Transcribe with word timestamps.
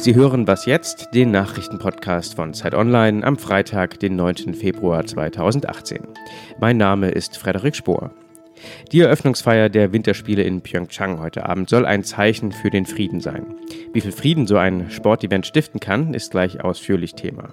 Sie 0.00 0.14
hören 0.14 0.46
Was 0.46 0.64
jetzt, 0.64 1.08
den 1.12 1.30
Nachrichtenpodcast 1.30 2.34
von 2.34 2.54
Zeit 2.54 2.72
Online 2.72 3.22
am 3.22 3.36
Freitag, 3.36 4.00
den 4.00 4.16
9. 4.16 4.54
Februar 4.54 5.04
2018. 5.04 6.08
Mein 6.58 6.78
Name 6.78 7.10
ist 7.10 7.36
Frederik 7.36 7.76
Spohr. 7.76 8.10
Die 8.92 9.00
Eröffnungsfeier 9.00 9.68
der 9.68 9.92
Winterspiele 9.92 10.42
in 10.42 10.62
Pyeongchang 10.62 11.20
heute 11.20 11.44
Abend 11.44 11.68
soll 11.68 11.84
ein 11.84 12.02
Zeichen 12.02 12.50
für 12.50 12.70
den 12.70 12.86
Frieden 12.86 13.20
sein. 13.20 13.44
Wie 13.92 14.00
viel 14.00 14.12
Frieden 14.12 14.46
so 14.46 14.56
ein 14.56 14.90
Sportevent 14.90 15.44
stiften 15.44 15.80
kann, 15.80 16.14
ist 16.14 16.30
gleich 16.30 16.64
ausführlich 16.64 17.14
Thema. 17.14 17.52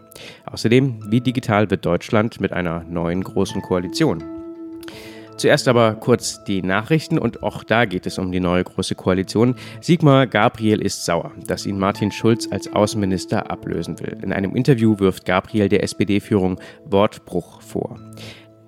Außerdem, 0.50 1.12
wie 1.12 1.20
digital 1.20 1.70
wird 1.70 1.86
Deutschland 1.86 2.40
mit 2.40 2.54
einer 2.54 2.86
neuen 2.86 3.26
großen 3.26 3.62
Koalition? 3.62 4.37
Zuerst 5.38 5.68
aber 5.68 5.94
kurz 5.94 6.44
die 6.44 6.64
Nachrichten 6.64 7.20
und 7.20 7.44
auch 7.44 7.64
da 7.64 7.86
geht 7.86 8.08
es 8.08 8.18
um 8.18 8.32
die 8.32 8.40
neue 8.40 8.64
Große 8.64 8.96
Koalition. 8.96 9.56
Sigmar 9.82 10.26
Gabriel 10.26 10.82
ist 10.82 11.06
sauer, 11.06 11.32
dass 11.46 11.68
ihn 11.68 11.78
Martin 11.78 12.12
Schulz 12.12 12.48
als 12.50 12.74
Außenminister 12.74 13.52
ablösen 13.52 14.00
will. 14.00 14.18
In 14.24 14.34
einem 14.34 14.56
Interview 14.56 14.98
wirft 14.98 15.26
Gabriel 15.26 15.70
der 15.70 15.84
SPD-Führung 15.84 16.60
Wortbruch 16.86 17.62
vor. 17.62 18.00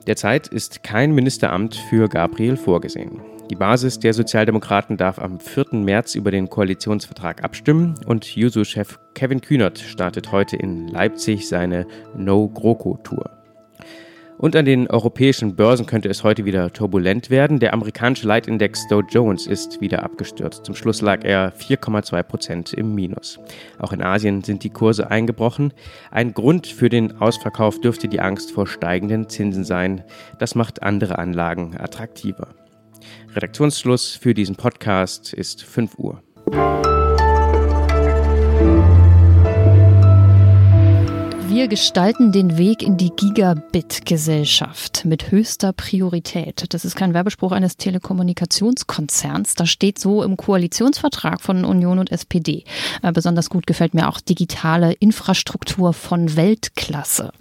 Derzeit 0.06 0.48
ist 0.48 0.84
kein 0.84 1.14
Ministeramt 1.14 1.76
für 1.76 2.08
Gabriel 2.08 2.56
vorgesehen. 2.56 3.20
Die 3.50 3.56
Basis 3.56 3.98
der 3.98 4.14
Sozialdemokraten 4.14 4.96
darf 4.96 5.18
am 5.18 5.40
4. 5.40 5.68
März 5.72 6.14
über 6.14 6.30
den 6.30 6.50
Koalitionsvertrag 6.50 7.44
abstimmen 7.44 7.96
und 8.06 8.36
Juso-Chef 8.36 9.00
Kevin 9.16 9.42
Kühnert 9.42 9.80
startet 9.80 10.32
heute 10.32 10.56
in 10.56 10.88
Leipzig 10.88 11.48
seine 11.48 11.88
No-GroKo-Tour. 12.16 13.39
Und 14.40 14.56
an 14.56 14.64
den 14.64 14.88
europäischen 14.88 15.58
Börsen 15.58 15.86
könnte 15.86 16.08
es 16.08 16.24
heute 16.24 16.46
wieder 16.46 16.72
turbulent 16.72 17.30
werden. 17.30 17.60
Der 17.60 17.74
amerikanische 17.74 18.26
Leitindex 18.26 18.88
Dow 18.88 19.02
Jones 19.02 19.46
ist 19.46 19.82
wieder 19.82 20.02
abgestürzt. 20.02 20.64
Zum 20.64 20.76
Schluss 20.76 21.02
lag 21.02 21.26
er 21.26 21.54
4,2 21.58 22.24
Prozent 22.24 22.74
im 22.74 22.96
Minus. 22.96 23.38
Auch 23.80 23.92
in 23.92 24.02
Asien 24.02 24.42
sind 24.42 24.64
die 24.64 24.70
Kurse 24.70 25.12
eingebrochen. 25.12 25.74
Ein 26.10 26.34
Grund 26.34 26.68
für 26.68 26.88
den 26.88 27.18
Ausverkauf 27.18 27.82
dürfte 27.82 28.08
die 28.08 28.22
Angst 28.22 28.54
vor 28.54 28.66
steigenden 28.66 29.28
Zinsen 29.28 29.66
sein. 29.66 30.06
Das 30.40 30.56
macht 30.56 30.84
andere 30.84 31.20
Anlagen 31.20 31.76
attraktiver. 31.78 32.48
Redaktionsschluss 33.36 34.16
für 34.16 34.34
diesen 34.34 34.56
Podcast 34.56 35.34
ist 35.34 35.64
5 35.64 36.00
Uhr. 36.00 36.24
Wir 41.50 41.68
gestalten 41.68 42.32
den 42.32 42.60
Weg 42.60 42.84
in 42.84 42.98
die 42.98 43.10
Gigabit-Gesellschaft 43.10 45.04
mit 45.06 45.32
höchster 45.32 45.74
Priorität. 45.74 46.72
Das 46.76 46.86
ist 46.86 46.96
kein 46.96 47.16
Werbespruch 47.16 47.54
eines 47.54 47.76
Telekommunikationskonzerns. 47.76 49.56
Das 49.56 49.68
steht 49.68 49.98
so 49.98 50.22
im 50.22 50.38
Koalitionsvertrag 50.38 51.42
von 51.42 51.66
Union 51.66 51.98
und 51.98 52.12
SPD. 52.12 52.66
Äh, 53.02 53.12
besonders 53.14 53.50
gut 53.50 53.66
gefällt 53.66 53.96
mir 53.96 54.10
auch 54.10 54.22
digitale 54.22 54.94
Infrastruktur 54.94 55.94
von 55.94 56.36
Weltklasse. 56.36 57.32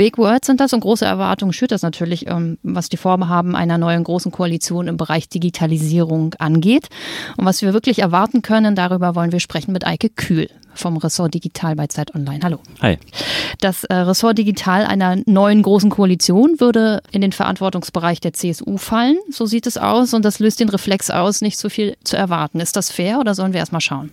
Big 0.00 0.16
Words 0.16 0.46
sind 0.46 0.60
das 0.60 0.72
und 0.72 0.80
große 0.80 1.04
Erwartungen 1.04 1.52
schürt 1.52 1.72
das 1.72 1.82
natürlich, 1.82 2.26
ähm, 2.26 2.56
was 2.62 2.88
die 2.88 2.96
Vorhaben 2.96 3.54
einer 3.54 3.76
neuen 3.76 4.02
großen 4.02 4.32
Koalition 4.32 4.88
im 4.88 4.96
Bereich 4.96 5.28
Digitalisierung 5.28 6.34
angeht. 6.38 6.88
Und 7.36 7.44
was 7.44 7.60
wir 7.60 7.74
wirklich 7.74 7.98
erwarten 7.98 8.40
können, 8.40 8.74
darüber 8.74 9.14
wollen 9.14 9.30
wir 9.30 9.40
sprechen 9.40 9.72
mit 9.72 9.86
Eike 9.86 10.08
Kühl 10.08 10.48
vom 10.72 10.96
Ressort 10.96 11.34
Digital 11.34 11.76
bei 11.76 11.86
Zeit 11.88 12.14
Online. 12.14 12.40
Hallo. 12.42 12.60
Hi. 12.80 12.96
Das 13.60 13.84
äh, 13.84 13.94
Ressort 13.94 14.38
Digital 14.38 14.86
einer 14.86 15.18
neuen 15.26 15.60
großen 15.60 15.90
Koalition 15.90 16.58
würde 16.60 17.02
in 17.12 17.20
den 17.20 17.32
Verantwortungsbereich 17.32 18.20
der 18.20 18.32
CSU 18.32 18.78
fallen. 18.78 19.18
So 19.30 19.44
sieht 19.44 19.66
es 19.66 19.76
aus 19.76 20.14
und 20.14 20.24
das 20.24 20.38
löst 20.38 20.60
den 20.60 20.70
Reflex 20.70 21.10
aus, 21.10 21.42
nicht 21.42 21.58
so 21.58 21.68
viel 21.68 21.98
zu 22.04 22.16
erwarten. 22.16 22.60
Ist 22.60 22.74
das 22.74 22.90
fair 22.90 23.18
oder 23.20 23.34
sollen 23.34 23.52
wir 23.52 23.60
erstmal 23.60 23.82
schauen? 23.82 24.10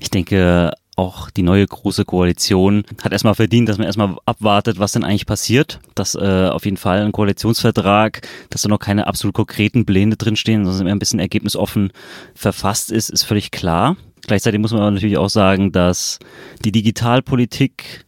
Ich 0.00 0.10
denke, 0.10 0.72
auch 0.96 1.30
die 1.30 1.42
neue 1.42 1.66
große 1.66 2.04
Koalition 2.04 2.84
hat 3.02 3.12
erstmal 3.12 3.34
verdient, 3.34 3.68
dass 3.68 3.78
man 3.78 3.86
erstmal 3.86 4.16
abwartet, 4.26 4.78
was 4.78 4.92
denn 4.92 5.04
eigentlich 5.04 5.26
passiert. 5.26 5.80
Dass 5.94 6.14
äh, 6.14 6.48
auf 6.48 6.64
jeden 6.64 6.76
Fall 6.76 7.02
ein 7.02 7.12
Koalitionsvertrag, 7.12 8.26
dass 8.50 8.62
da 8.62 8.68
noch 8.68 8.78
keine 8.78 9.06
absolut 9.06 9.34
konkreten 9.34 9.84
Pläne 9.86 10.16
drinstehen, 10.16 10.64
sondern 10.64 10.88
ein 10.88 10.98
bisschen 10.98 11.20
ergebnisoffen 11.20 11.92
verfasst 12.34 12.92
ist, 12.92 13.10
ist 13.10 13.24
völlig 13.24 13.50
klar. 13.50 13.96
Gleichzeitig 14.26 14.60
muss 14.60 14.72
man 14.72 14.80
aber 14.80 14.92
natürlich 14.92 15.18
auch 15.18 15.28
sagen, 15.28 15.72
dass 15.72 16.18
die 16.64 16.72
Digitalpolitik 16.72 18.04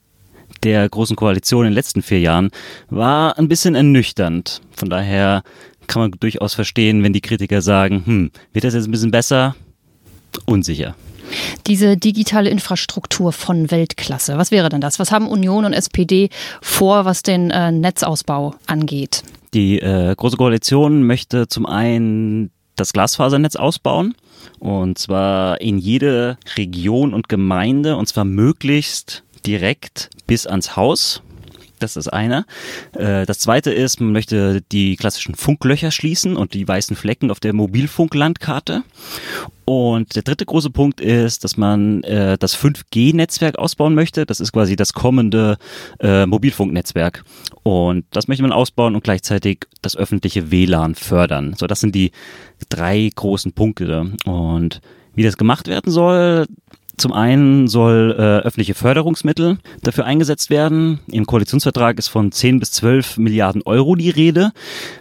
der 0.62 0.88
Großen 0.88 1.16
Koalition 1.16 1.66
in 1.66 1.72
den 1.72 1.74
letzten 1.74 2.02
vier 2.02 2.20
Jahren 2.20 2.50
war 2.88 3.38
ein 3.38 3.48
bisschen 3.48 3.74
ernüchternd. 3.74 4.62
Von 4.74 4.88
daher 4.88 5.42
kann 5.86 6.02
man 6.02 6.10
durchaus 6.12 6.54
verstehen, 6.54 7.02
wenn 7.02 7.12
die 7.12 7.20
Kritiker 7.20 7.62
sagen, 7.62 8.02
hm, 8.04 8.30
wird 8.52 8.64
das 8.64 8.74
jetzt 8.74 8.86
ein 8.86 8.90
bisschen 8.90 9.10
besser? 9.10 9.54
Unsicher. 10.46 10.96
Diese 11.66 11.96
digitale 11.96 12.48
Infrastruktur 12.48 13.32
von 13.32 13.70
Weltklasse, 13.70 14.38
was 14.38 14.50
wäre 14.50 14.68
denn 14.68 14.80
das? 14.80 14.98
Was 14.98 15.10
haben 15.10 15.26
Union 15.26 15.64
und 15.64 15.72
SPD 15.72 16.30
vor, 16.60 17.04
was 17.04 17.22
den 17.22 17.50
äh, 17.50 17.72
Netzausbau 17.72 18.54
angeht? 18.66 19.24
Die 19.52 19.80
äh, 19.80 20.14
Große 20.14 20.36
Koalition 20.36 21.02
möchte 21.02 21.48
zum 21.48 21.66
einen 21.66 22.50
das 22.76 22.92
Glasfasernetz 22.92 23.56
ausbauen. 23.56 24.14
Und 24.58 24.98
zwar 24.98 25.60
in 25.60 25.78
jede 25.78 26.38
Region 26.56 27.14
und 27.14 27.28
Gemeinde 27.28 27.96
und 27.96 28.06
zwar 28.06 28.24
möglichst 28.24 29.24
direkt 29.44 30.10
bis 30.26 30.46
ans 30.46 30.76
Haus. 30.76 31.22
Das 31.78 31.96
ist 31.96 32.08
eine. 32.08 32.46
Äh, 32.92 33.26
das 33.26 33.38
zweite 33.38 33.72
ist, 33.72 34.00
man 34.00 34.12
möchte 34.12 34.62
die 34.72 34.96
klassischen 34.96 35.34
Funklöcher 35.34 35.90
schließen 35.90 36.36
und 36.36 36.54
die 36.54 36.66
weißen 36.66 36.96
Flecken 36.96 37.30
auf 37.30 37.40
der 37.40 37.52
Mobilfunklandkarte. 37.52 38.82
Und 39.66 40.14
der 40.14 40.22
dritte 40.22 40.46
große 40.46 40.70
Punkt 40.70 41.00
ist, 41.00 41.42
dass 41.42 41.56
man 41.56 42.04
äh, 42.04 42.38
das 42.38 42.56
5G-Netzwerk 42.56 43.58
ausbauen 43.58 43.96
möchte. 43.96 44.24
Das 44.24 44.38
ist 44.38 44.52
quasi 44.52 44.76
das 44.76 44.92
kommende 44.92 45.58
äh, 45.98 46.24
Mobilfunknetzwerk. 46.24 47.24
Und 47.64 48.06
das 48.12 48.28
möchte 48.28 48.44
man 48.44 48.52
ausbauen 48.52 48.94
und 48.94 49.02
gleichzeitig 49.02 49.66
das 49.82 49.96
öffentliche 49.96 50.52
WLAN 50.52 50.94
fördern. 50.94 51.54
So, 51.58 51.66
das 51.66 51.80
sind 51.80 51.96
die 51.96 52.12
drei 52.68 53.10
großen 53.12 53.54
Punkte. 53.54 54.12
Und 54.24 54.80
wie 55.16 55.24
das 55.24 55.36
gemacht 55.36 55.66
werden 55.66 55.90
soll, 55.90 56.46
zum 56.96 57.12
einen 57.12 57.68
soll 57.68 58.14
äh, 58.18 58.46
öffentliche 58.46 58.74
Förderungsmittel 58.74 59.58
dafür 59.82 60.06
eingesetzt 60.06 60.48
werden. 60.48 61.00
Im 61.10 61.26
Koalitionsvertrag 61.26 61.98
ist 61.98 62.08
von 62.08 62.32
10 62.32 62.58
bis 62.58 62.72
12 62.72 63.18
Milliarden 63.18 63.62
Euro 63.62 63.96
die 63.96 64.10
Rede, 64.10 64.52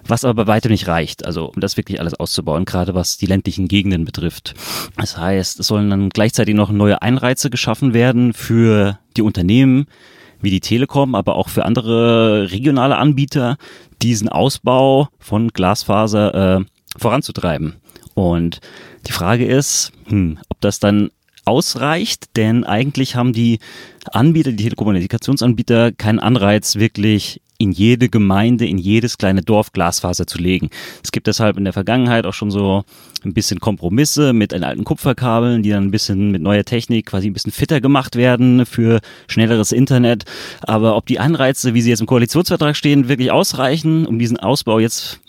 was 0.06 0.26
aber 0.26 0.46
bei 0.46 0.48
weitem 0.48 0.72
nicht 0.72 0.88
reicht, 0.88 1.26
also 1.26 1.46
um 1.46 1.62
das 1.62 1.78
wirklich 1.78 2.00
alles 2.00 2.14
auszubauen, 2.14 2.66
gerade 2.66 2.96
was 2.96 3.18
die 3.18 3.28
ländlichen 3.28 3.68
Gegenden 3.68 4.04
betrifft. 4.04 4.56
Das 4.98 5.18
heißt, 5.18 5.60
es 5.60 5.68
sollen 5.68 5.90
dann 5.90 6.10
gleichzeitig 6.10 6.54
noch 6.54 6.72
neue 6.72 7.02
Einreize 7.02 7.50
geschaffen 7.50 7.94
werden 7.94 8.34
für 8.34 9.00
die 9.16 9.22
Unternehmen, 9.22 9.88
wie 10.42 10.52
die 10.52 10.60
Telekom, 10.60 11.16
aber 11.16 11.36
auch 11.36 11.48
für 11.48 11.66
andere 11.66 12.52
regionale 12.52 12.98
Anbieter, 12.98 13.58
diesen 14.02 14.28
Ausbau 14.28 15.08
von 15.18 15.48
Glasfaser 15.50 16.60
äh, 16.60 16.66
voranzutreiben. 16.98 17.76
Und 18.16 18.60
die 19.08 19.12
Frage 19.12 19.46
ist, 19.46 19.92
hm, 20.08 20.40
ob 20.50 20.60
das 20.62 20.80
dann 20.80 21.10
ausreicht, 21.46 22.36
denn 22.36 22.64
eigentlich 22.64 23.16
haben 23.16 23.34
die 23.34 23.60
Anbieter, 24.12 24.52
die 24.52 24.64
Telekommunikationsanbieter, 24.64 25.92
keinen 25.92 26.20
Anreiz, 26.20 26.76
wirklich 26.76 27.42
in 27.58 27.72
jede 27.72 28.10
Gemeinde, 28.10 28.66
in 28.68 28.78
jedes 28.78 29.18
kleine 29.18 29.42
Dorf 29.42 29.72
Glasfaser 29.72 30.28
zu 30.28 30.38
legen. 30.38 30.70
Es 31.04 31.12
gibt 31.12 31.28
deshalb 31.28 31.58
in 31.58 31.64
der 31.64 31.74
Vergangenheit 31.74 32.26
auch 32.26 32.34
schon 32.34 32.52
so 32.52 32.84
ein 33.24 33.34
bisschen 33.34 33.60
Kompromisse 33.60 34.34
mit 34.34 34.52
den 34.52 34.64
alten 34.64 34.84
Kupferkabeln, 34.84 35.64
die 35.64 35.70
dann 35.70 35.86
ein 35.86 35.92
bisschen 35.92 36.32
mit 36.32 36.42
neuer 36.42 36.66
Technik 36.66 37.06
quasi 37.06 37.28
ein 37.30 37.34
bisschen 37.34 37.54
fitter 37.54 37.80
gemacht 37.80 38.16
werden 38.16 38.66
für 38.66 39.00
schnelleres 39.28 39.72
Internet. 39.72 40.26
Aber 40.62 40.98
ob 40.98 41.06
die 41.06 41.20
Anreize, 41.20 41.74
wie 41.74 41.82
sie 41.82 41.90
jetzt 41.90 42.02
im 42.02 42.08
Koalitionsvertrag 42.08 42.76
stehen, 42.76 43.08
wirklich 43.08 43.32
ausreichen, 43.32 44.06
um 44.06 44.20
diesen 44.20 44.38
Ausbau 44.38 44.80
jetzt 44.80 45.22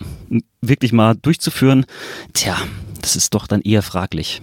wirklich 0.61 0.93
mal 0.93 1.15
durchzuführen, 1.15 1.87
tja, 2.33 2.57
das 3.03 3.15
ist 3.15 3.35
doch 3.35 3.47
dann 3.47 3.63
eher 3.63 3.83
fraglich. 3.83 4.43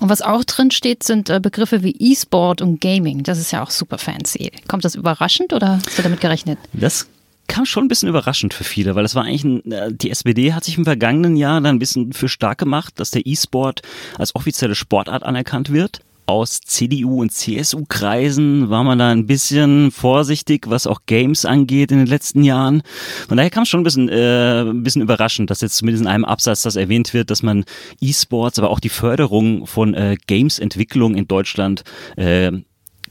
Und 0.00 0.08
was 0.08 0.22
auch 0.22 0.44
drin 0.44 0.70
steht, 0.70 1.02
sind 1.02 1.30
äh, 1.30 1.40
Begriffe 1.40 1.82
wie 1.82 1.96
E-Sport 1.98 2.60
und 2.60 2.80
Gaming. 2.80 3.22
Das 3.22 3.38
ist 3.38 3.52
ja 3.52 3.62
auch 3.62 3.70
super 3.70 3.98
fancy. 3.98 4.50
Kommt 4.68 4.84
das 4.84 4.94
überraschend 4.94 5.52
oder 5.52 5.80
hast 5.84 5.98
du 5.98 6.02
damit 6.02 6.20
gerechnet? 6.20 6.58
Das 6.72 7.06
kam 7.48 7.66
schon 7.66 7.84
ein 7.84 7.88
bisschen 7.88 8.08
überraschend 8.08 8.54
für 8.54 8.64
viele, 8.64 8.94
weil 8.94 9.04
es 9.04 9.14
war 9.14 9.24
eigentlich 9.24 9.44
ein, 9.44 9.72
äh, 9.72 9.92
die 9.92 10.10
SPD 10.10 10.52
hat 10.54 10.64
sich 10.64 10.78
im 10.78 10.84
vergangenen 10.84 11.36
Jahr 11.36 11.60
dann 11.60 11.76
ein 11.76 11.78
bisschen 11.78 12.12
für 12.12 12.28
stark 12.28 12.58
gemacht, 12.58 12.94
dass 12.96 13.10
der 13.10 13.26
E-Sport 13.26 13.82
als 14.18 14.34
offizielle 14.34 14.74
Sportart 14.74 15.22
anerkannt 15.22 15.72
wird 15.72 16.00
aus 16.26 16.60
CDU 16.60 17.20
und 17.20 17.32
CSU-Kreisen 17.32 18.70
war 18.70 18.84
man 18.84 18.98
da 18.98 19.10
ein 19.10 19.26
bisschen 19.26 19.90
vorsichtig, 19.90 20.68
was 20.68 20.86
auch 20.86 21.00
Games 21.06 21.44
angeht 21.44 21.90
in 21.92 21.98
den 21.98 22.06
letzten 22.06 22.42
Jahren. 22.42 22.82
Von 23.28 23.36
daher 23.36 23.50
kam 23.50 23.64
es 23.64 23.68
schon 23.68 23.80
ein 23.80 23.84
bisschen, 23.84 24.08
äh, 24.08 24.62
ein 24.62 24.82
bisschen 24.82 25.02
überraschend, 25.02 25.50
dass 25.50 25.60
jetzt 25.60 25.76
zumindest 25.76 26.02
in 26.02 26.08
einem 26.08 26.24
Absatz 26.24 26.62
das 26.62 26.76
erwähnt 26.76 27.12
wird, 27.14 27.30
dass 27.30 27.42
man 27.42 27.64
E-Sports, 28.00 28.58
aber 28.58 28.70
auch 28.70 28.80
die 28.80 28.88
Förderung 28.88 29.66
von 29.66 29.94
äh, 29.94 30.16
Games-Entwicklung 30.26 31.14
in 31.14 31.26
Deutschland 31.26 31.84
äh, 32.16 32.52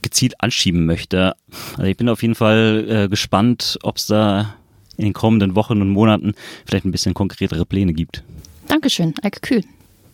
gezielt 0.00 0.40
anschieben 0.40 0.86
möchte. 0.86 1.34
Also 1.76 1.84
ich 1.84 1.96
bin 1.96 2.08
auf 2.08 2.22
jeden 2.22 2.34
Fall 2.34 2.86
äh, 2.88 3.08
gespannt, 3.08 3.78
ob 3.82 3.96
es 3.96 4.06
da 4.06 4.54
in 4.96 5.04
den 5.04 5.12
kommenden 5.12 5.54
Wochen 5.54 5.80
und 5.80 5.90
Monaten 5.90 6.34
vielleicht 6.66 6.84
ein 6.84 6.92
bisschen 6.92 7.14
konkretere 7.14 7.64
Pläne 7.64 7.92
gibt. 7.92 8.22
Dankeschön, 8.68 9.14
Eike 9.22 9.40
Kühl. 9.40 9.64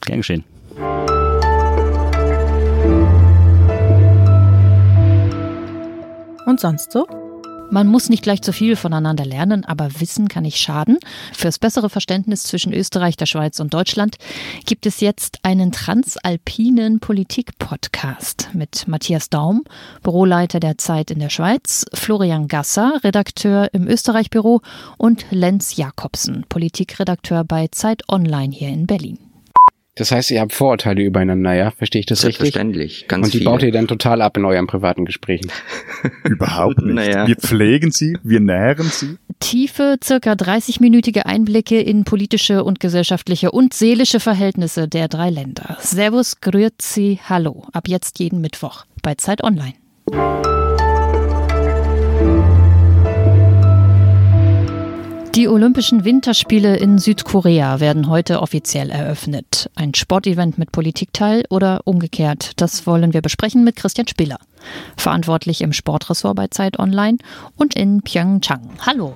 Gern 0.03 0.19
geschehen. 0.19 0.45
Und 6.59 6.63
sonst 6.63 6.91
so? 6.91 7.07
Man 7.71 7.87
muss 7.87 8.09
nicht 8.09 8.25
gleich 8.25 8.43
zu 8.43 8.53
viel 8.53 8.75
voneinander 8.75 9.25
lernen, 9.25 9.65
aber 9.65 10.01
Wissen 10.01 10.27
kann 10.27 10.43
nicht 10.43 10.59
schaden. 10.59 10.99
Fürs 11.33 11.61
bessere 11.61 11.89
Verständnis 11.89 12.43
zwischen 12.43 12.73
Österreich, 12.73 13.17
der 13.17 13.27
Schweiz 13.27 13.61
und 13.61 13.73
Deutschland 13.73 14.17
gibt 14.67 14.85
es 14.85 14.99
jetzt 14.99 15.39
einen 15.45 15.71
transalpinen 15.71 16.99
Politik-Podcast 16.99 18.49
mit 18.55 18.89
Matthias 18.89 19.31
Daum, 19.31 19.63
Büroleiter 20.03 20.59
der 20.59 20.79
Zeit 20.79 21.13
in 21.13 21.21
der 21.21 21.31
Schweiz, 21.31 21.87
Florian 21.95 22.49
Gasser, 22.49 22.99
Redakteur 23.05 23.69
im 23.73 23.87
Österreich-Büro 23.87 24.61
und 24.97 25.27
Lenz 25.31 25.77
Jakobsen, 25.77 26.45
Politikredakteur 26.49 27.45
bei 27.45 27.69
Zeit 27.69 28.03
Online 28.09 28.53
hier 28.53 28.71
in 28.71 28.89
Berlin. 28.89 29.28
Das 29.99 30.13
heißt, 30.13 30.31
ihr 30.31 30.41
habt 30.41 30.53
Vorurteile 30.53 31.03
übereinander, 31.03 31.53
ja? 31.55 31.73
Verstehe 31.73 32.01
ich 32.01 32.07
das 32.07 32.25
richtig? 32.25 32.39
Selbstverständlich, 32.39 33.07
ganz 33.09 33.27
Und 33.27 33.35
die 33.35 33.39
viele. 33.39 33.51
baut 33.51 33.63
ihr 33.65 33.73
dann 33.73 33.89
total 33.89 34.23
ab 34.23 34.37
in 34.37 34.45
euren 34.45 34.67
privaten 34.69 35.05
Gesprächen. 35.05 35.51
Überhaupt 36.25 36.81
nicht. 36.81 36.95
Naja. 36.95 37.27
Wir 37.27 37.37
pflegen 37.37 37.91
sie, 37.91 38.17
wir 38.23 38.41
nähren 38.41 38.87
sie. 38.87 39.17
Tiefe, 39.41 39.97
circa 40.03 40.33
30-minütige 40.33 41.27
Einblicke 41.27 41.81
in 41.81 42.05
politische 42.05 42.65
und 42.65 42.81
gesellschaftliche 42.81 43.51
und 43.51 43.75
seelische 43.75 44.21
Verhältnisse 44.21 44.89
der 44.89 45.09
drei 45.09 45.31
Länder. 45.31 45.77
Servus, 45.81 46.41
Grüezi, 46.41 47.21
Hallo. 47.29 47.65
Ab 47.73 47.89
jetzt 47.89 48.19
jeden 48.21 48.41
Mittwoch 48.41 48.85
bei 49.03 49.15
Zeit 49.17 49.43
Online. 49.43 49.75
Die 55.35 55.47
Olympischen 55.47 56.05
Winterspiele 56.05 56.77
in 56.79 56.99
Südkorea 56.99 57.81
werden 57.81 58.09
heute 58.09 58.41
offiziell 58.41 58.91
eröffnet. 58.91 59.71
Ein 59.75 59.95
Sportevent 59.95 60.59
mit 60.59 60.73
Politikteil 60.73 61.45
oder 61.51 61.83
umgekehrt? 61.85 62.53
Das 62.57 62.87
wollen 62.87 63.13
wir 63.13 63.23
besprechen 63.23 63.63
mit 63.63 63.77
Christian 63.77 64.09
Spiller, 64.09 64.39
verantwortlich 64.97 65.61
im 65.61 65.73
Sportressort 65.73 66.35
bei 66.35 66.49
Zeit 66.49 66.79
Online 66.79 67.19
und 67.57 67.77
in 67.77 68.03
Pyeongchang. 68.03 68.71
Hallo. 68.85 69.15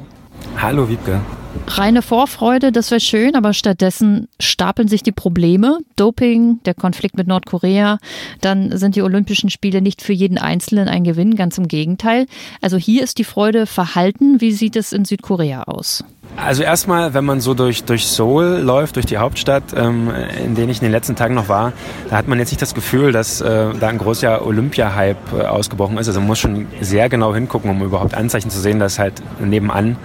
Hallo 0.57 0.89
Wiebke. 0.89 1.21
Reine 1.67 2.03
Vorfreude, 2.03 2.73
das 2.73 2.91
wäre 2.91 3.01
schön, 3.01 3.35
aber 3.35 3.53
stattdessen 3.53 4.29
stapeln 4.41 4.89
sich 4.89 5.03
die 5.03 5.13
Probleme. 5.13 5.79
Doping, 5.97 6.61
der 6.65 6.75
Konflikt 6.75 7.17
mit 7.17 7.27
Nordkorea, 7.27 7.99
dann 8.41 8.77
sind 8.77 8.97
die 8.97 9.03
Olympischen 9.03 9.51
Spiele 9.51 9.83
nicht 9.83 10.03
für 10.03 10.13
jeden 10.13 10.39
Einzelnen 10.39 10.89
ein 10.89 11.05
Gewinn, 11.05 11.37
ganz 11.37 11.59
im 11.59 11.69
Gegenteil. 11.69 12.27
Also 12.61 12.77
hier 12.77 13.03
ist 13.03 13.19
die 13.19 13.25
Freude 13.25 13.67
verhalten. 13.67 14.41
Wie 14.41 14.53
sieht 14.53 14.77
es 14.77 14.93
in 14.93 15.05
Südkorea 15.05 15.65
aus? 15.65 16.05
Also 16.37 16.63
erstmal, 16.63 17.13
wenn 17.13 17.25
man 17.25 17.41
so 17.41 17.53
durch, 17.53 17.85
durch 17.85 18.07
Seoul 18.07 18.61
läuft, 18.63 18.97
durch 18.97 19.07
die 19.07 19.19
Hauptstadt, 19.19 19.63
ähm, 19.77 20.11
in 20.45 20.55
der 20.55 20.67
ich 20.69 20.79
in 20.79 20.85
den 20.85 20.93
letzten 20.93 21.15
Tagen 21.15 21.35
noch 21.35 21.49
war, 21.49 21.73
da 22.09 22.17
hat 22.17 22.27
man 22.27 22.39
jetzt 22.39 22.51
nicht 22.51 22.63
das 22.63 22.75
Gefühl, 22.75 23.13
dass 23.13 23.41
äh, 23.41 23.75
da 23.79 23.89
ein 23.89 23.99
großer 23.99 24.45
Olympia-Hype 24.45 25.33
äh, 25.39 25.43
ausgebrochen 25.43 25.99
ist. 25.99 26.09
Also 26.09 26.21
man 26.21 26.29
muss 26.29 26.39
schon 26.39 26.67
sehr 26.81 27.09
genau 27.09 27.35
hingucken, 27.35 27.71
um 27.71 27.83
überhaupt 27.83 28.15
Anzeichen 28.15 28.51
zu 28.51 28.61
sehen, 28.61 28.79
dass 28.79 28.99
halt 28.99 29.15
nebenan 29.41 29.97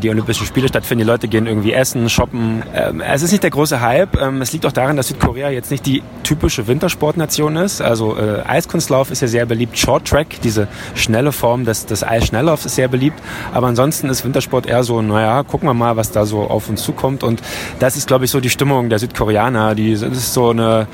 die 0.00 0.10
Olympischen 0.10 0.46
Spiele 0.46 0.68
stattfinden. 0.68 1.04
Die 1.04 1.10
Leute 1.10 1.28
gehen 1.28 1.46
irgendwie 1.46 1.72
essen, 1.72 2.08
shoppen. 2.08 2.62
Ähm, 2.74 3.00
es 3.00 3.22
ist 3.22 3.30
nicht 3.30 3.42
der 3.42 3.50
große 3.50 3.80
Hype. 3.80 4.20
Ähm, 4.20 4.42
es 4.42 4.52
liegt 4.52 4.66
auch 4.66 4.72
daran, 4.72 4.96
dass 4.96 5.08
Südkorea 5.08 5.50
jetzt 5.50 5.70
nicht 5.70 5.86
die 5.86 6.02
typische 6.22 6.66
Wintersportnation 6.66 7.56
ist. 7.56 7.80
Also 7.80 8.16
äh, 8.16 8.42
Eiskunstlauf 8.46 9.10
ist 9.10 9.22
ja 9.22 9.28
sehr 9.28 9.46
beliebt. 9.46 9.78
Short 9.78 10.06
Track, 10.06 10.40
diese 10.42 10.68
schnelle 10.94 11.32
Form 11.32 11.64
des, 11.64 11.86
des 11.86 12.02
Eisschnelllaufs 12.02 12.66
ist 12.66 12.74
sehr 12.74 12.88
beliebt. 12.88 13.20
Aber 13.52 13.66
ansonsten 13.66 14.08
ist 14.08 14.24
Wintersport 14.24 14.66
eher 14.66 14.82
so, 14.84 15.02
naja, 15.02 15.42
gucken 15.42 15.68
wir 15.68 15.74
mal, 15.74 15.96
was 15.96 16.10
da 16.10 16.26
so 16.26 16.42
auf 16.42 16.68
uns 16.68 16.82
zukommt. 16.82 17.22
Und 17.22 17.40
das 17.78 17.96
ist, 17.96 18.06
glaube 18.06 18.24
ich, 18.24 18.30
so 18.30 18.40
die 18.40 18.50
Stimmung 18.50 18.88
der 18.88 18.98
Südkoreaner. 18.98 19.74
Die, 19.74 19.92
das 19.92 20.02
ist 20.02 20.34
so 20.34 20.50
eine 20.50 20.86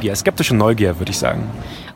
ja, 0.00 0.14
skeptische 0.14 0.54
Neugier, 0.54 0.98
würde 0.98 1.10
ich 1.10 1.18
sagen. 1.18 1.48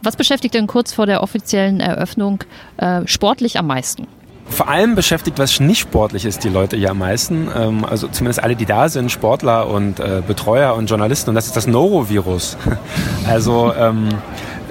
Was 0.03 0.17
beschäftigt 0.17 0.55
denn 0.55 0.67
kurz 0.67 0.93
vor 0.93 1.07
der 1.07 1.23
offiziellen 1.23 1.81
Eröffnung 1.81 2.45
äh, 2.77 3.07
sportlich 3.07 3.59
am 3.59 3.67
meisten? 3.67 4.07
Vor 4.49 4.69
allem 4.69 4.95
beschäftigt, 4.95 5.39
was 5.39 5.59
nicht 5.59 5.81
sportlich 5.81 6.25
ist, 6.25 6.45
die 6.45 6.49
Leute 6.49 6.77
ja 6.77 6.91
am 6.91 6.99
meisten. 6.99 7.49
Ähm, 7.57 7.85
also 7.85 8.09
zumindest 8.09 8.43
alle, 8.43 8.57
die 8.57 8.67
da 8.67 8.89
sind, 8.89 9.11
Sportler 9.11 9.69
und 9.69 10.01
äh, 10.01 10.23
Betreuer 10.27 10.75
und 10.75 10.89
Journalisten. 10.89 11.31
Und 11.31 11.35
das 11.35 11.47
ist 11.47 11.57
das 11.57 11.67
Norovirus. 11.67 12.57
Also 13.27 13.73
ähm, 13.75 14.11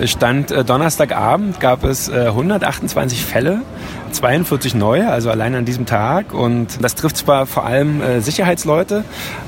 Stand 0.05 0.51
äh, 0.51 0.63
Donnerstagabend 0.63 1.59
gab 1.59 1.83
es 1.83 2.07
äh, 2.07 2.27
128 2.27 3.25
Fälle, 3.25 3.61
42 4.13 4.75
neue, 4.75 5.09
also 5.09 5.29
allein 5.29 5.55
an 5.55 5.65
diesem 5.65 5.85
Tag. 5.85 6.33
Und 6.33 6.83
das 6.83 6.95
trifft 6.95 7.17
zwar 7.17 7.45
vor 7.45 7.65
allem 7.65 8.01
äh, 8.01 8.21
Sicherheitsleute, 8.21 9.03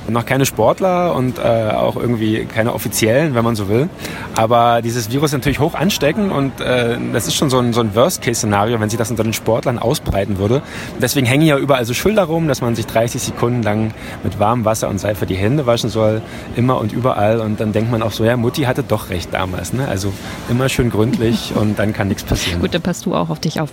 noch 0.08 0.26
keine 0.26 0.46
Sportler 0.46 1.16
und 1.16 1.40
äh, 1.40 1.42
auch 1.42 1.96
irgendwie 1.96 2.46
keine 2.46 2.74
Offiziellen, 2.74 3.36
wenn 3.36 3.44
man 3.44 3.56
so 3.56 3.70
will. 3.70 3.90
Aber 4.36 4.82
dieses 4.82 5.12
Virus 5.12 5.32
ist 5.32 5.38
natürlich 5.38 5.60
hoch 5.60 5.74
ansteckend 5.74 6.32
und 6.32 6.60
äh, 6.62 6.98
das 7.14 7.28
ist 7.28 7.36
schon 7.36 7.50
so 7.50 7.60
ein, 7.60 7.74
so 7.74 7.82
ein 7.82 7.96
Worst-Case-Szenario, 7.96 8.80
wenn 8.80 8.90
sich 8.90 8.98
das 8.98 9.10
unter 9.10 9.24
den 9.24 9.34
Sportlern 9.34 9.80
ausbreiten 9.80 10.38
würde. 10.38 10.62
Deswegen 11.02 11.26
hängen 11.26 11.46
ja 11.46 11.58
überall 11.58 11.86
so 11.86 11.94
Schilder 11.94 12.24
rum, 12.24 12.48
dass 12.48 12.62
man 12.62 12.76
sich 12.76 12.86
30 12.86 13.22
Sekunden 13.22 13.64
lang 13.64 13.94
mit 14.24 14.40
warmem 14.40 14.66
Wasser 14.66 14.90
und 14.90 15.00
Seife 15.00 15.26
die 15.26 15.36
Hände 15.36 15.66
waschen 15.66 15.90
soll, 15.90 16.22
immer 16.56 16.80
und 16.80 16.92
überall. 16.92 17.40
Und 17.40 17.60
dann 17.60 17.72
denkt 17.72 17.92
man 17.92 18.02
auch 18.02 18.12
so, 18.12 18.24
ja, 18.24 18.38
Mutti 18.38 18.64
hatte 18.64 18.84
doch 18.84 19.10
recht 19.10 19.34
damals. 19.34 19.74
Ne? 19.74 19.88
Also 19.88 20.12
immer 20.50 20.70
schön 20.70 20.90
gründlich 20.90 21.54
und 21.56 21.80
dann 21.80 21.94
kann 21.94 22.08
nichts 22.08 22.24
passieren. 22.24 22.62
Gut, 22.62 22.74
dann 22.74 22.82
passt 22.82 23.06
du 23.06 23.16
auch 23.16 23.30
auf 23.30 23.40
dich 23.40 23.62
auf. 23.62 23.70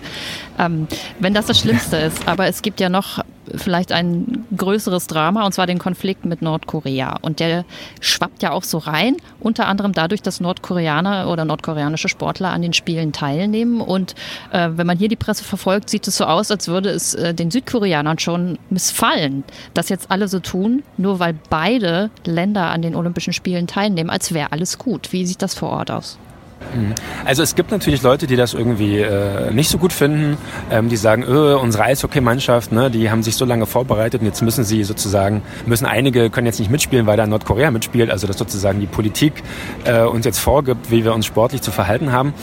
Ähm, 0.59 0.82
wenn 1.19 1.35
das 1.35 1.47
das 1.47 1.59
Schlimmste 1.59 1.97
ist, 1.97 2.27
aber 2.29 2.47
es 2.47 2.63
gibt 2.63 2.81
ja 2.81 2.89
noch 2.89 3.23
vielleicht 3.55 3.93
ein 3.93 4.45
größeres 4.57 5.07
Drama, 5.07 5.45
und 5.45 5.53
zwar 5.53 5.67
den 5.67 5.79
Konflikt 5.79 6.25
mit 6.25 6.43
Nordkorea. 6.43 7.19
Und 7.23 7.41
der 7.41 7.65
schwappt 8.01 8.43
ja 8.43 8.53
auch 8.53 8.63
so 8.63 8.79
rein, 8.79 9.17
unter 9.41 9.67
anderem 9.67 9.93
dadurch, 9.93 10.23
dass 10.23 10.41
Nordkoreaner 10.41 11.29
oder 11.29 11.45
nordkoreanische 11.45 12.09
Sportler 12.09 12.51
an 12.51 12.63
den 12.63 12.73
Spielen 12.73 13.13
teilnehmen. 13.13 13.81
Und 13.81 14.15
äh, 14.53 14.71
wenn 14.75 14.87
man 14.87 14.99
hier 14.99 15.09
die 15.09 15.17
Presse 15.17 15.45
verfolgt, 15.45 15.91
sieht 15.91 16.07
es 16.07 16.17
so 16.17 16.25
aus, 16.25 16.51
als 16.51 16.69
würde 16.69 16.91
es 16.91 17.15
äh, 17.15 17.35
den 17.35 17.51
Südkoreanern 17.51 18.19
schon 18.19 18.59
missfallen, 18.71 19.45
dass 19.75 19.89
jetzt 19.89 20.11
alle 20.11 20.29
so 20.29 20.39
tun, 20.39 20.83
nur 20.97 21.19
weil 21.19 21.35
beide 21.51 22.11
Länder 22.25 22.71
an 22.71 22.83
den 22.83 22.95
Olympischen 22.95 23.33
Spielen 23.33 23.67
teilnehmen, 23.67 24.11
als 24.11 24.33
wäre 24.33 24.53
alles 24.53 24.79
gut. 24.79 25.13
Wie 25.13 25.27
sieht 25.27 25.43
das 25.43 25.55
vor 25.55 25.71
Ort 25.71 25.91
aus? 25.91 26.19
Also 27.25 27.43
es 27.43 27.55
gibt 27.55 27.71
natürlich 27.71 28.03
Leute, 28.03 28.27
die 28.27 28.37
das 28.37 28.55
irgendwie 28.55 28.99
äh, 28.99 29.53
nicht 29.53 29.71
so 29.71 29.79
gut 29.79 29.93
finden, 29.93 30.37
ähm, 30.71 30.89
die 30.89 30.97
sagen, 30.97 31.25
öh, 31.25 31.55
unsere 31.55 31.85
Eishockeymannschaft, 31.85 32.73
ne, 32.73 32.91
die 32.91 33.11
haben 33.11 33.23
sich 33.23 33.37
so 33.37 33.45
lange 33.45 33.67
vorbereitet 33.67 34.21
und 34.21 34.27
jetzt 34.27 34.43
müssen 34.43 34.65
sie 34.65 34.85
sozusagen, 34.85 35.43
müssen 35.67 35.87
einige 35.87 36.31
können 36.31 36.47
jetzt 36.47 36.59
nicht 36.59 36.71
mitspielen, 36.71 37.07
weil 37.07 37.17
da 37.17 37.27
Nordkorea 37.27 37.71
mitspielt, 37.71 38.11
also 38.11 38.27
dass 38.27 38.39
sozusagen 38.39 38.81
die 38.81 38.87
Politik 38.87 39.43
äh, 39.85 40.03
uns 40.03 40.25
jetzt 40.25 40.39
vorgibt, 40.39 40.91
wie 40.91 41.05
wir 41.05 41.15
uns 41.15 41.27
sportlich 41.27 41.63
zu 41.63 41.71
verhalten 41.71 42.13
haben. 42.13 42.35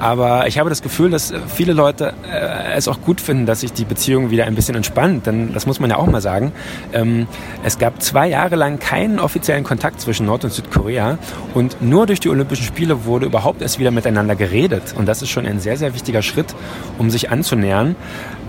Aber 0.00 0.46
ich 0.46 0.58
habe 0.58 0.68
das 0.68 0.82
Gefühl, 0.82 1.10
dass 1.10 1.32
viele 1.46 1.72
Leute 1.72 2.12
äh, 2.30 2.74
es 2.74 2.88
auch 2.88 3.00
gut 3.00 3.20
finden, 3.20 3.46
dass 3.46 3.60
sich 3.60 3.72
die 3.72 3.84
Beziehung 3.84 4.30
wieder 4.30 4.44
ein 4.44 4.54
bisschen 4.54 4.74
entspannt, 4.74 5.26
denn 5.26 5.52
das 5.52 5.66
muss 5.66 5.80
man 5.80 5.90
ja 5.90 5.96
auch 5.96 6.06
mal 6.06 6.20
sagen. 6.20 6.52
Ähm, 6.92 7.26
es 7.64 7.78
gab 7.78 8.02
zwei 8.02 8.28
Jahre 8.28 8.56
lang 8.56 8.78
keinen 8.78 9.18
offiziellen 9.18 9.64
Kontakt 9.64 10.00
zwischen 10.00 10.26
Nord- 10.26 10.44
und 10.44 10.52
Südkorea 10.52 11.18
und 11.54 11.80
nur 11.80 12.06
durch 12.06 12.20
die 12.20 12.28
Olympischen 12.28 12.64
Spiele 12.64 13.04
wurde 13.04 13.26
überhaupt 13.26 13.62
erst 13.66 13.80
wieder 13.80 13.90
miteinander 13.90 14.36
geredet. 14.36 14.94
Und 14.96 15.06
das 15.06 15.22
ist 15.22 15.30
schon 15.30 15.44
ein 15.44 15.58
sehr, 15.58 15.76
sehr 15.76 15.92
wichtiger 15.92 16.22
Schritt, 16.22 16.54
um 16.98 17.10
sich 17.10 17.30
anzunähern. 17.30 17.96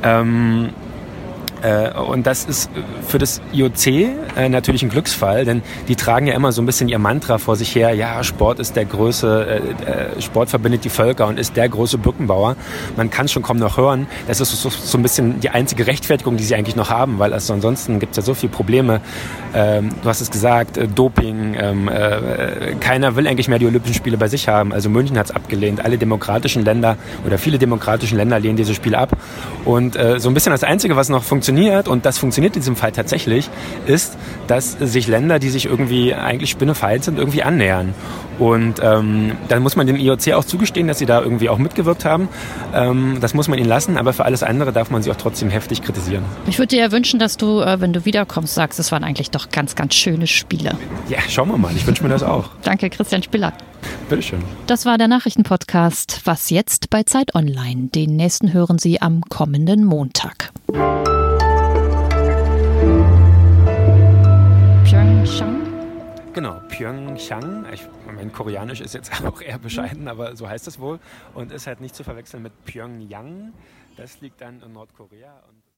Ähm, 0.03 0.69
äh, 0.69 0.86
und 2.07 2.27
das 2.27 2.45
ist 2.45 2.69
für 3.07 3.17
das 3.17 3.41
IOC 3.53 3.87
äh, 3.87 4.49
natürlich 4.49 4.83
ein 4.83 4.89
Glücksfall, 4.89 5.45
denn 5.45 5.61
die 5.87 5.95
tragen 5.95 6.27
ja 6.27 6.33
immer 6.33 6.51
so 6.51 6.61
ein 6.61 6.65
bisschen 6.65 6.89
ihr 6.89 6.99
Mantra 6.99 7.37
vor 7.37 7.55
sich 7.55 7.73
her, 7.75 7.93
ja, 7.93 8.23
Sport 8.23 8.59
ist 8.59 8.75
der 8.75 8.85
größte, 8.85 9.61
äh, 9.85 10.17
äh, 10.17 10.21
Sport 10.21 10.49
verbindet 10.49 10.85
die 10.85 10.89
Völker 10.89 11.27
und 11.27 11.39
ist 11.39 11.57
der 11.57 11.67
große 11.67 11.97
Brückenbauer. 11.97 12.55
Man 12.95 13.09
kann 13.09 13.27
schon 13.27 13.43
kaum 13.43 13.57
noch 13.57 13.77
hören. 13.77 14.07
Das 14.27 14.41
ist 14.41 14.61
so, 14.61 14.97
ein 14.97 15.01
bisschen 15.01 15.39
die 15.39 15.49
einzige 15.49 15.87
Rechtfertigung, 15.87 16.37
die 16.37 16.43
sie 16.43 16.55
eigentlich 16.55 16.75
noch 16.75 16.89
haben, 16.89 17.19
weil 17.19 17.33
also 17.33 17.53
ansonsten 17.53 17.99
gibt 17.99 18.11
es 18.11 18.17
ja 18.17 18.23
so 18.23 18.33
viele 18.33 18.51
Probleme. 18.51 19.01
Ähm, 19.53 19.89
du 20.01 20.09
hast 20.09 20.21
es 20.21 20.29
gesagt, 20.29 20.77
äh, 20.77 20.87
Doping, 20.87 21.55
ähm, 21.59 21.87
äh, 21.87 22.75
keiner 22.79 23.15
will 23.15 23.27
eigentlich 23.27 23.47
mehr 23.47 23.59
die 23.59 23.65
Olympischen 23.65 23.95
Spiele 23.95 24.17
bei 24.17 24.27
sich 24.27 24.47
haben. 24.47 24.73
Also 24.73 24.89
München 24.89 25.17
hat 25.17 25.27
es 25.27 25.31
abgelehnt, 25.35 25.83
alle 25.83 25.97
demokratischen 25.97 26.63
Länder 26.63 26.97
oder 27.25 27.37
viele 27.37 27.57
demokratische 27.57 28.15
Länder 28.15 28.39
lehnen 28.39 28.57
diese 28.57 28.75
Spiele 28.75 28.97
ab. 28.97 29.17
Und 29.65 29.95
äh, 29.95 30.19
so 30.19 30.29
ein 30.29 30.33
bisschen 30.33 30.51
das 30.51 30.63
Einzige, 30.63 30.95
was 30.95 31.09
noch 31.09 31.23
funktioniert, 31.23 31.46
und 31.87 32.05
das 32.05 32.17
funktioniert 32.17 32.55
in 32.55 32.61
diesem 32.61 32.75
Fall 32.75 32.91
tatsächlich, 32.91 33.49
ist, 33.85 34.17
dass 34.47 34.73
sich 34.73 35.07
Länder, 35.07 35.39
die 35.39 35.49
sich 35.49 35.65
irgendwie 35.65 36.13
eigentlich 36.13 36.49
spinnefeind 36.49 37.03
sind, 37.03 37.17
irgendwie 37.17 37.43
annähern. 37.43 37.93
Und 38.39 38.79
ähm, 38.83 39.31
dann 39.47 39.63
muss 39.63 39.75
man 39.75 39.87
dem 39.87 39.95
IOC 39.95 40.33
auch 40.33 40.45
zugestehen, 40.45 40.87
dass 40.87 40.99
sie 40.99 41.05
da 41.05 41.21
irgendwie 41.21 41.49
auch 41.49 41.57
mitgewirkt 41.57 42.05
haben. 42.05 42.29
Ähm, 42.73 43.17
das 43.19 43.33
muss 43.33 43.47
man 43.47 43.57
ihnen 43.57 43.67
lassen, 43.67 43.97
aber 43.97 44.13
für 44.13 44.25
alles 44.25 44.43
andere 44.43 44.71
darf 44.71 44.91
man 44.91 45.01
sie 45.01 45.09
auch 45.11 45.15
trotzdem 45.15 45.49
heftig 45.49 45.81
kritisieren. 45.81 46.23
Ich 46.47 46.59
würde 46.59 46.75
dir 46.75 46.81
ja 46.81 46.91
wünschen, 46.91 47.19
dass 47.19 47.37
du, 47.37 47.61
äh, 47.61 47.81
wenn 47.81 47.93
du 47.93 48.05
wiederkommst, 48.05 48.53
sagst, 48.53 48.79
es 48.79 48.91
waren 48.91 49.03
eigentlich 49.03 49.31
doch 49.31 49.49
ganz, 49.49 49.75
ganz 49.75 49.95
schöne 49.95 50.27
Spiele. 50.27 50.75
Ja, 51.09 51.19
schauen 51.27 51.49
wir 51.49 51.57
mal. 51.57 51.71
Ich 51.75 51.87
wünsche 51.87 52.03
mir 52.03 52.09
das 52.09 52.23
auch. 52.23 52.49
Danke, 52.61 52.89
Christian 52.89 53.23
Spiller. 53.23 53.53
Bitteschön. 54.09 54.43
Das 54.67 54.85
war 54.85 54.97
der 54.97 55.07
Nachrichtenpodcast 55.07 56.21
Was 56.25 56.49
jetzt 56.49 56.89
bei 56.89 57.03
Zeit 57.03 57.35
Online. 57.35 57.89
Den 57.89 58.15
nächsten 58.15 58.53
hören 58.53 58.79
Sie 58.79 59.01
am 59.01 59.21
kommenden 59.21 59.83
Montag. 59.83 60.51
Genau, 66.37 66.61
Pyeongchang. 66.69 67.65
Ich, 67.73 67.81
mein 68.05 68.31
Koreanisch 68.31 68.79
ist 68.79 68.93
jetzt 68.93 69.11
auch 69.25 69.41
eher 69.41 69.57
bescheiden, 69.57 70.07
aber 70.07 70.35
so 70.35 70.47
heißt 70.47 70.67
es 70.67 70.79
wohl. 70.79 70.99
Und 71.33 71.51
ist 71.51 71.65
halt 71.65 71.81
nicht 71.81 71.95
zu 71.95 72.03
verwechseln 72.03 72.43
mit 72.43 72.63
Pyongyang. 72.63 73.53
Das 73.95 74.21
liegt 74.21 74.41
dann 74.41 74.61
in 74.61 74.73
Nordkorea 74.73 75.33
und 75.49 75.63